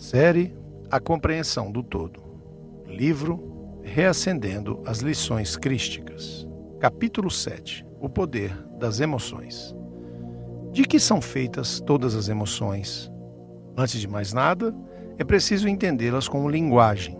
Série 0.00 0.56
A 0.90 0.98
Compreensão 0.98 1.70
do 1.70 1.82
Todo. 1.82 2.22
Livro 2.86 3.78
Reacendendo 3.82 4.82
as 4.86 5.00
Lições 5.00 5.58
Crísticas. 5.58 6.48
Capítulo 6.80 7.30
7 7.30 7.84
O 8.00 8.08
Poder 8.08 8.50
das 8.78 8.98
Emoções. 8.98 9.76
De 10.72 10.84
que 10.84 10.98
são 10.98 11.20
feitas 11.20 11.80
todas 11.80 12.14
as 12.14 12.30
emoções? 12.30 13.12
Antes 13.76 14.00
de 14.00 14.08
mais 14.08 14.32
nada, 14.32 14.74
é 15.18 15.22
preciso 15.22 15.68
entendê-las 15.68 16.26
como 16.26 16.48
linguagem. 16.48 17.18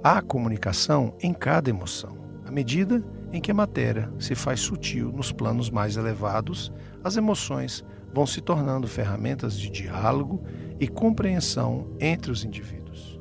Há 0.00 0.22
comunicação 0.22 1.16
em 1.20 1.34
cada 1.34 1.70
emoção. 1.70 2.16
À 2.46 2.52
medida 2.52 3.04
em 3.32 3.40
que 3.40 3.50
a 3.50 3.54
matéria 3.54 4.12
se 4.16 4.36
faz 4.36 4.60
sutil 4.60 5.10
nos 5.10 5.32
planos 5.32 5.70
mais 5.70 5.96
elevados, 5.96 6.72
as 7.02 7.16
emoções 7.16 7.84
vão 8.14 8.26
se 8.26 8.40
tornando 8.40 8.86
ferramentas 8.86 9.58
de 9.58 9.68
diálogo 9.68 10.44
e 10.80 10.88
compreensão 10.88 11.94
entre 12.00 12.32
os 12.32 12.44
indivíduos. 12.44 13.20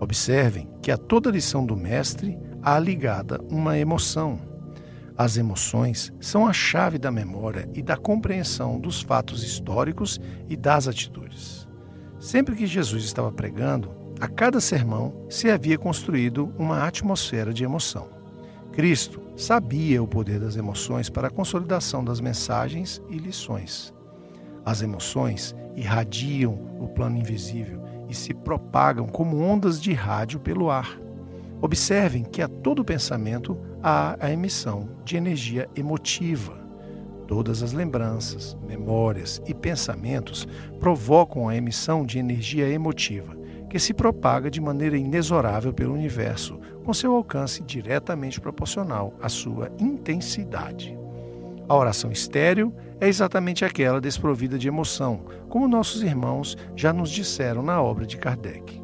Observem 0.00 0.68
que 0.80 0.90
a 0.90 0.96
toda 0.96 1.30
lição 1.30 1.66
do 1.66 1.76
mestre 1.76 2.38
há 2.62 2.78
ligada 2.78 3.40
uma 3.50 3.78
emoção. 3.78 4.40
As 5.16 5.36
emoções 5.36 6.12
são 6.20 6.46
a 6.46 6.52
chave 6.52 6.96
da 6.96 7.10
memória 7.10 7.68
e 7.74 7.82
da 7.82 7.96
compreensão 7.96 8.80
dos 8.80 9.02
fatos 9.02 9.42
históricos 9.42 10.18
e 10.48 10.56
das 10.56 10.86
atitudes. 10.86 11.68
Sempre 12.18 12.56
que 12.56 12.66
Jesus 12.66 13.04
estava 13.04 13.30
pregando, 13.30 13.90
a 14.20 14.28
cada 14.28 14.60
sermão 14.60 15.26
se 15.28 15.50
havia 15.50 15.76
construído 15.76 16.52
uma 16.58 16.86
atmosfera 16.86 17.52
de 17.52 17.64
emoção. 17.64 18.08
Cristo 18.72 19.20
sabia 19.36 20.02
o 20.02 20.06
poder 20.06 20.38
das 20.38 20.56
emoções 20.56 21.10
para 21.10 21.28
a 21.28 21.30
consolidação 21.30 22.04
das 22.04 22.20
mensagens 22.20 23.02
e 23.08 23.18
lições. 23.18 23.92
As 24.68 24.82
emoções 24.82 25.56
irradiam 25.74 26.52
o 26.78 26.88
plano 26.88 27.16
invisível 27.16 27.80
e 28.06 28.14
se 28.14 28.34
propagam 28.34 29.06
como 29.06 29.40
ondas 29.40 29.80
de 29.80 29.94
rádio 29.94 30.38
pelo 30.38 30.70
ar. 30.70 31.00
Observem 31.62 32.22
que 32.22 32.42
a 32.42 32.48
todo 32.48 32.84
pensamento 32.84 33.56
há 33.82 34.14
a 34.20 34.30
emissão 34.30 34.90
de 35.06 35.16
energia 35.16 35.70
emotiva. 35.74 36.52
Todas 37.26 37.62
as 37.62 37.72
lembranças, 37.72 38.58
memórias 38.68 39.40
e 39.46 39.54
pensamentos 39.54 40.46
provocam 40.78 41.48
a 41.48 41.56
emissão 41.56 42.04
de 42.04 42.18
energia 42.18 42.68
emotiva, 42.68 43.34
que 43.70 43.78
se 43.78 43.94
propaga 43.94 44.50
de 44.50 44.60
maneira 44.60 44.98
inexorável 44.98 45.72
pelo 45.72 45.94
universo, 45.94 46.60
com 46.84 46.92
seu 46.92 47.14
alcance 47.14 47.62
diretamente 47.62 48.38
proporcional 48.38 49.14
à 49.22 49.30
sua 49.30 49.72
intensidade. 49.78 50.94
A 51.66 51.74
oração 51.74 52.12
estéril 52.12 52.70
é 53.00 53.06
exatamente 53.06 53.64
aquela 53.64 54.00
desprovida 54.00 54.58
de 54.58 54.66
emoção, 54.68 55.22
como 55.48 55.68
nossos 55.68 56.02
irmãos 56.02 56.56
já 56.74 56.92
nos 56.92 57.10
disseram 57.10 57.62
na 57.62 57.80
obra 57.80 58.04
de 58.04 58.16
Kardec. 58.16 58.82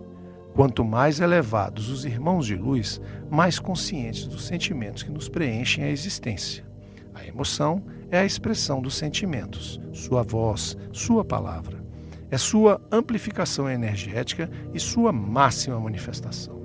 Quanto 0.54 0.84
mais 0.84 1.18
elevados 1.18 1.88
os 1.88 2.04
irmãos 2.04 2.46
de 2.46 2.54
luz, 2.54 3.00
mais 3.28 3.58
conscientes 3.58 4.26
dos 4.26 4.46
sentimentos 4.46 5.02
que 5.02 5.10
nos 5.10 5.28
preenchem 5.28 5.82
a 5.82 5.90
existência. 5.90 6.64
A 7.12 7.26
emoção 7.26 7.84
é 8.08 8.18
a 8.18 8.24
expressão 8.24 8.80
dos 8.80 8.94
sentimentos, 8.94 9.80
sua 9.92 10.22
voz, 10.22 10.76
sua 10.92 11.24
palavra. 11.24 11.82
É 12.30 12.38
sua 12.38 12.80
amplificação 12.90 13.68
energética 13.68 14.48
e 14.72 14.78
sua 14.78 15.12
máxima 15.12 15.78
manifestação. 15.78 16.62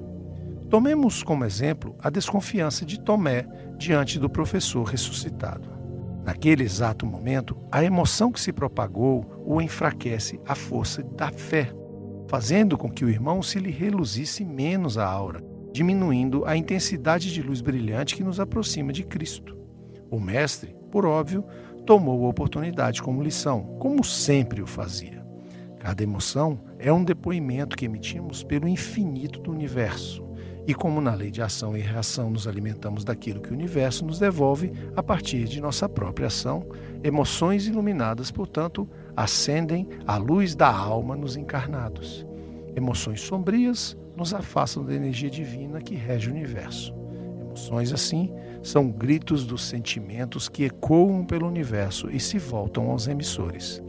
Tomemos 0.69 1.23
como 1.23 1.45
exemplo 1.45 1.95
a 1.99 2.11
desconfiança 2.11 2.85
de 2.85 2.99
Tomé 2.99 3.47
diante 3.77 4.19
do 4.19 4.29
professor 4.29 4.83
ressuscitado. 4.83 5.78
Naquele 6.23 6.63
exato 6.63 7.05
momento, 7.05 7.57
a 7.71 7.83
emoção 7.83 8.31
que 8.31 8.39
se 8.39 8.51
propagou 8.51 9.25
o 9.45 9.61
enfraquece 9.61 10.39
a 10.45 10.53
força 10.53 11.01
da 11.01 11.31
fé, 11.31 11.73
fazendo 12.27 12.77
com 12.77 12.89
que 12.89 13.03
o 13.03 13.09
irmão 13.09 13.41
se 13.41 13.59
lhe 13.59 13.71
reluzisse 13.71 14.45
menos 14.45 14.97
a 14.97 15.05
aura, 15.05 15.43
diminuindo 15.71 16.45
a 16.45 16.55
intensidade 16.55 17.31
de 17.33 17.41
luz 17.41 17.61
brilhante 17.61 18.15
que 18.15 18.23
nos 18.23 18.39
aproxima 18.39 18.93
de 18.93 19.03
Cristo. 19.03 19.57
O 20.11 20.19
mestre, 20.19 20.75
por 20.91 21.05
óbvio, 21.05 21.43
tomou 21.85 22.25
a 22.25 22.29
oportunidade 22.29 23.01
como 23.01 23.23
lição, 23.23 23.77
como 23.79 24.03
sempre 24.03 24.61
o 24.61 24.67
fazia. 24.67 25.25
Cada 25.79 26.03
emoção 26.03 26.59
é 26.77 26.91
um 26.91 27.03
depoimento 27.03 27.77
que 27.77 27.85
emitimos 27.85 28.43
pelo 28.43 28.67
infinito 28.67 29.39
do 29.39 29.51
universo 29.51 30.28
e 30.69 30.73
como 30.75 31.01
na 31.01 31.15
lei 31.15 31.31
de 31.31 31.41
ação 31.41 31.75
e 31.75 31.81
reação 31.81 32.29
nos 32.29 32.47
alimentamos 32.47 33.03
daquilo 33.03 33.41
que 33.41 33.49
o 33.49 33.55
universo 33.55 34.05
nos 34.05 34.19
devolve 34.19 34.71
a 34.95 35.01
partir 35.01 35.45
de 35.45 35.59
nossa 35.59 35.89
própria 35.89 36.27
ação, 36.27 36.63
emoções 37.03 37.65
iluminadas, 37.65 38.29
portanto, 38.29 38.87
acendem 39.17 39.89
a 40.05 40.15
luz 40.17 40.53
da 40.53 40.71
alma 40.71 41.15
nos 41.15 41.35
encarnados. 41.35 42.23
Emoções 42.75 43.19
sombrias 43.19 43.97
nos 44.15 44.31
afastam 44.31 44.85
da 44.85 44.93
energia 44.93 45.27
divina 45.27 45.81
que 45.81 45.95
rege 45.95 46.29
o 46.29 46.33
universo. 46.33 46.93
Emoções 47.41 47.91
assim 47.91 48.31
são 48.61 48.91
gritos 48.91 49.47
dos 49.47 49.63
sentimentos 49.63 50.47
que 50.47 50.65
ecoam 50.65 51.25
pelo 51.25 51.47
universo 51.47 52.11
e 52.11 52.19
se 52.19 52.37
voltam 52.37 52.91
aos 52.91 53.07
emissores. 53.07 53.81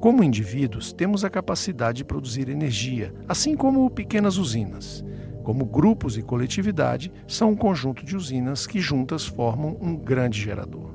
Como 0.00 0.24
indivíduos, 0.24 0.90
temos 0.90 1.22
a 1.22 1.28
capacidade 1.28 1.98
de 1.98 2.04
produzir 2.06 2.48
energia, 2.48 3.12
assim 3.28 3.54
como 3.54 3.90
pequenas 3.90 4.38
usinas 4.38 5.04
como 5.44 5.66
grupos 5.66 6.16
e 6.16 6.22
coletividade, 6.22 7.12
são 7.28 7.50
um 7.50 7.56
conjunto 7.56 8.04
de 8.04 8.16
usinas 8.16 8.66
que 8.66 8.80
juntas 8.80 9.26
formam 9.26 9.76
um 9.80 9.94
grande 9.94 10.40
gerador. 10.40 10.94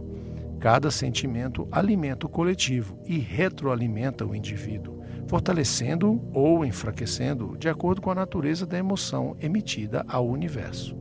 Cada 0.59 0.91
sentimento 0.91 1.67
alimenta 1.71 2.25
o 2.25 2.29
coletivo 2.29 2.99
e 3.05 3.17
retroalimenta 3.17 4.25
o 4.25 4.35
indivíduo, 4.35 4.99
fortalecendo 5.27 6.21
ou 6.33 6.65
enfraquecendo 6.65 7.55
de 7.57 7.69
acordo 7.69 8.01
com 8.01 8.11
a 8.11 8.15
natureza 8.15 8.65
da 8.65 8.77
emoção 8.77 9.37
emitida 9.39 10.03
ao 10.07 10.27
universo. 10.27 10.97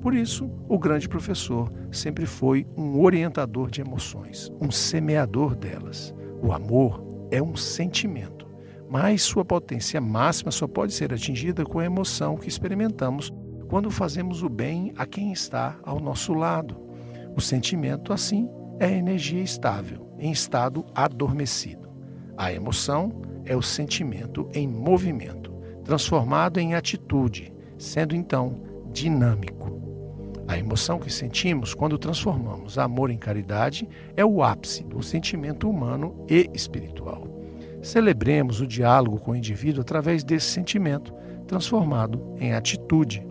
Por 0.00 0.14
isso, 0.14 0.50
o 0.68 0.78
grande 0.78 1.08
professor 1.08 1.72
sempre 1.90 2.24
foi 2.24 2.66
um 2.76 3.00
orientador 3.00 3.70
de 3.70 3.80
emoções, 3.80 4.50
um 4.60 4.70
semeador 4.70 5.54
delas. 5.54 6.14
O 6.42 6.52
amor 6.52 7.02
é 7.30 7.42
um 7.42 7.56
sentimento 7.56 8.33
mas 8.94 9.22
sua 9.22 9.44
potência 9.44 10.00
máxima 10.00 10.52
só 10.52 10.68
pode 10.68 10.94
ser 10.94 11.12
atingida 11.12 11.64
com 11.64 11.80
a 11.80 11.84
emoção 11.84 12.36
que 12.36 12.48
experimentamos 12.48 13.28
quando 13.68 13.90
fazemos 13.90 14.44
o 14.44 14.48
bem 14.48 14.92
a 14.96 15.04
quem 15.04 15.32
está 15.32 15.76
ao 15.82 15.98
nosso 15.98 16.32
lado. 16.32 16.76
O 17.36 17.40
sentimento, 17.40 18.12
assim, 18.12 18.48
é 18.78 18.88
energia 18.88 19.42
estável, 19.42 20.14
em 20.16 20.30
estado 20.30 20.86
adormecido. 20.94 21.90
A 22.36 22.52
emoção 22.52 23.20
é 23.44 23.56
o 23.56 23.62
sentimento 23.62 24.48
em 24.54 24.68
movimento, 24.68 25.52
transformado 25.82 26.60
em 26.60 26.76
atitude, 26.76 27.52
sendo 27.76 28.14
então 28.14 28.62
dinâmico. 28.92 29.72
A 30.46 30.56
emoção 30.56 31.00
que 31.00 31.12
sentimos 31.12 31.74
quando 31.74 31.98
transformamos 31.98 32.78
amor 32.78 33.10
em 33.10 33.18
caridade 33.18 33.88
é 34.16 34.24
o 34.24 34.40
ápice 34.40 34.84
do 34.84 35.02
sentimento 35.02 35.68
humano 35.68 36.24
e 36.30 36.48
espiritual. 36.54 37.33
Celebremos 37.84 38.62
o 38.62 38.66
diálogo 38.66 39.18
com 39.18 39.32
o 39.32 39.36
indivíduo 39.36 39.82
através 39.82 40.24
desse 40.24 40.46
sentimento, 40.46 41.12
transformado 41.46 42.34
em 42.40 42.54
atitude. 42.54 43.22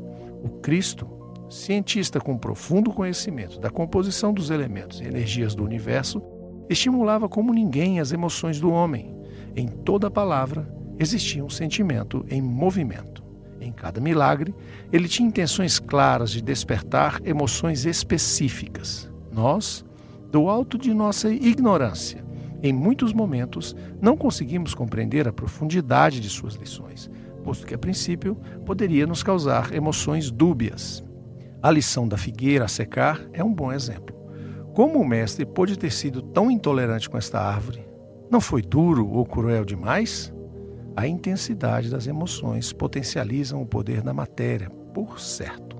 O 0.43 0.49
Cristo, 0.61 1.07
cientista 1.49 2.19
com 2.21 2.37
profundo 2.37 2.91
conhecimento 2.91 3.59
da 3.59 3.71
composição 3.71 4.31
dos 4.31 4.51
elementos 4.51 5.01
e 5.01 5.05
energias 5.05 5.55
do 5.55 5.63
universo, 5.63 6.21
estimulava 6.69 7.27
como 7.27 7.51
ninguém 7.51 7.99
as 7.99 8.11
emoções 8.11 8.59
do 8.59 8.69
homem. 8.69 9.11
Em 9.55 9.67
toda 9.67 10.11
palavra 10.11 10.71
existia 10.99 11.43
um 11.43 11.49
sentimento 11.49 12.23
em 12.29 12.39
movimento. 12.39 13.23
Em 13.59 13.71
cada 13.71 13.99
milagre, 13.99 14.53
ele 14.91 15.07
tinha 15.07 15.27
intenções 15.27 15.79
claras 15.79 16.29
de 16.29 16.43
despertar 16.43 17.19
emoções 17.25 17.87
específicas. 17.87 19.11
Nós, 19.31 19.83
do 20.31 20.47
alto 20.47 20.77
de 20.77 20.93
nossa 20.93 21.31
ignorância, 21.31 22.23
em 22.63 22.71
muitos 22.71 23.11
momentos, 23.11 23.75
não 24.01 24.15
conseguimos 24.15 24.73
compreender 24.73 25.27
a 25.27 25.33
profundidade 25.33 26.21
de 26.21 26.29
suas 26.29 26.55
lições, 26.55 27.11
posto 27.43 27.67
que, 27.67 27.73
a 27.73 27.77
princípio, 27.77 28.37
poderia 28.65 29.05
nos 29.05 29.21
causar 29.21 29.75
emoções 29.75 30.31
dúbias. 30.31 31.03
A 31.61 31.69
lição 31.69 32.07
da 32.07 32.17
figueira 32.17 32.63
a 32.63 32.69
secar 32.69 33.19
é 33.33 33.43
um 33.43 33.53
bom 33.53 33.69
exemplo. 33.69 34.15
Como 34.73 34.97
o 34.97 35.05
mestre 35.05 35.45
pôde 35.45 35.77
ter 35.77 35.91
sido 35.91 36.21
tão 36.21 36.49
intolerante 36.49 37.09
com 37.09 37.17
esta 37.17 37.37
árvore? 37.37 37.85
Não 38.31 38.39
foi 38.39 38.61
duro 38.61 39.09
ou 39.09 39.25
cruel 39.25 39.65
demais? 39.65 40.33
A 40.95 41.05
intensidade 41.05 41.89
das 41.89 42.07
emoções 42.07 42.71
potencializam 42.71 43.61
o 43.61 43.65
poder 43.65 44.01
da 44.01 44.13
matéria, 44.13 44.69
por 44.93 45.19
certo. 45.19 45.75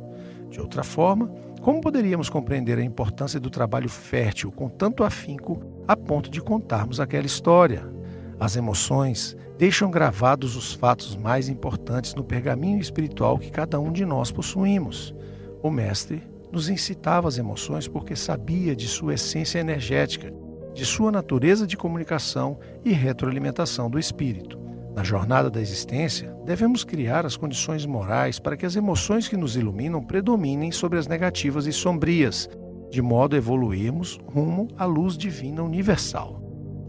De 0.50 0.59
outra 0.59 0.83
forma, 0.83 1.31
como 1.62 1.80
poderíamos 1.80 2.30
compreender 2.30 2.77
a 2.77 2.83
importância 2.83 3.39
do 3.39 3.50
trabalho 3.50 3.88
fértil 3.88 4.51
com 4.51 4.68
tanto 4.68 5.03
afinco 5.06 5.72
a 5.88 5.95
ponto 5.95 6.30
de 6.30 6.41
contarmos 6.41 7.00
aquela 7.00 7.25
história? 7.25 7.91
As 8.39 8.56
emoções 8.56 9.35
deixam 9.57 9.91
gravados 9.91 10.56
os 10.56 10.74
fatos 10.74 11.15
mais 11.15 11.50
importantes 11.50 12.15
no 12.15 12.24
pergaminho 12.24 12.80
espiritual 12.80 13.38
que 13.38 13.51
cada 13.51 13.80
um 13.80 13.91
de 13.91 14.06
nós 14.06 14.31
possuímos. 14.31 15.13
O 15.62 15.69
Mestre 15.69 16.24
nos 16.51 16.69
incitava 16.69 17.27
às 17.27 17.38
emoções 17.38 17.88
porque 17.88 18.15
sabia 18.15 18.75
de 18.75 18.88
sua 18.88 19.15
essência 19.15 19.59
energética, 19.59 20.33
de 20.74 20.85
sua 20.85 21.12
natureza 21.12 21.68
de 21.68 21.77
comunicação 21.77 22.59
e 22.83 22.91
retroalimentação 22.91 23.89
do 23.89 24.00
espírito. 24.00 24.59
Na 24.95 25.03
jornada 25.03 25.50
da 25.50 25.59
existência, 25.59 26.35
devemos 26.45 26.83
criar 26.83 27.25
as 27.25 27.35
condições 27.35 27.85
morais 27.85 28.38
para 28.38 28.56
que 28.56 28.65
as 28.65 28.75
emoções 28.75 29.27
que 29.27 29.35
nos 29.35 29.56
iluminam 29.56 30.03
predominem 30.03 30.71
sobre 30.71 31.00
as 31.00 31.07
negativas 31.07 31.65
e 31.65 31.74
sombrias, 31.74 32.47
de 32.94 33.01
modo 33.01 33.34
a 33.34 33.40
evoluirmos 33.40 34.19
rumo 34.28 34.68
à 34.78 34.86
luz 34.86 35.18
divina 35.18 35.63
universal. 35.63 36.40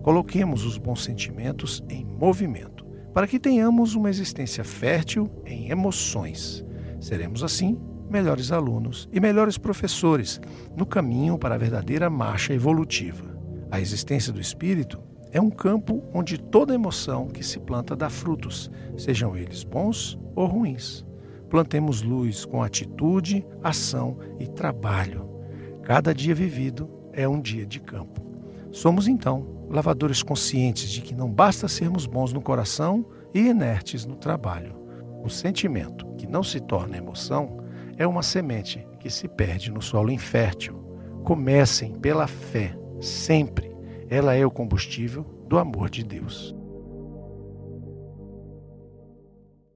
Coloquemos 0.03 0.67
os 0.67 0.77
bons 0.77 1.03
sentimentos 1.03 1.83
em 1.89 2.05
movimento, 2.05 2.85
para 3.15 3.27
que 3.27 3.41
tenhamos 3.41 3.95
uma 3.95 4.11
existência 4.11 4.63
fértil 4.63 5.31
em 5.47 5.71
emoções. 5.71 6.63
Seremos 7.01 7.43
assim 7.43 7.81
melhores 8.11 8.53
alunos 8.53 9.09
e 9.11 9.19
melhores 9.19 9.57
professores 9.57 10.43
no 10.77 10.85
caminho 10.85 11.39
para 11.39 11.55
a 11.55 11.59
verdadeira 11.59 12.11
marcha 12.11 12.53
evolutiva. 12.53 13.25
A 13.71 13.81
existência 13.81 14.31
do 14.31 14.43
espírito 14.43 15.01
é 15.33 15.41
um 15.41 15.49
campo 15.49 16.05
onde 16.13 16.37
toda 16.37 16.75
emoção 16.75 17.29
que 17.29 17.43
se 17.43 17.59
planta 17.59 17.97
dá 17.97 18.11
frutos, 18.11 18.71
sejam 18.95 19.35
eles 19.35 19.65
bons 19.65 20.19
ou 20.37 20.47
ruins. 20.47 21.03
Plantemos 21.49 22.03
luz 22.03 22.45
com 22.45 22.63
atitude, 22.63 23.43
ação 23.63 24.19
e 24.39 24.47
trabalho. 24.47 25.34
Cada 25.85 26.15
dia 26.15 26.35
vivido 26.35 26.89
é 27.13 27.29
um 27.29 27.39
dia 27.39 27.67
de 27.67 27.79
campo. 27.79 28.25
Somos 28.73 29.07
então 29.07 29.67
lavadores 29.69 30.23
conscientes 30.23 30.89
de 30.89 31.03
que 31.03 31.15
não 31.15 31.31
basta 31.31 31.69
sermos 31.69 32.07
bons 32.07 32.33
no 32.33 32.41
coração 32.41 33.05
e 33.35 33.41
inertes 33.41 34.07
no 34.07 34.17
trabalho. 34.17 34.75
O 35.23 35.29
sentimento 35.29 36.07
que 36.17 36.27
não 36.27 36.43
se 36.43 36.59
torna 36.59 36.97
emoção 36.97 37.59
é 37.99 38.07
uma 38.07 38.23
semente 38.23 38.87
que 38.99 39.11
se 39.11 39.29
perde 39.29 39.71
no 39.71 39.83
solo 39.83 40.11
infértil. 40.11 40.83
Comecem 41.23 41.93
pela 41.93 42.27
fé, 42.27 42.75
sempre 42.99 43.71
ela 44.09 44.35
é 44.35 44.45
o 44.45 44.51
combustível 44.51 45.23
do 45.47 45.59
amor 45.59 45.91
de 45.91 46.03
Deus. 46.03 46.55